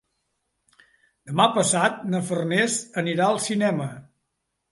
Demà 1.31 1.45
passat 1.57 2.01
na 2.15 2.23
Farners 2.29 2.79
anirà 3.03 3.27
al 3.35 3.39
cinema. 3.51 3.89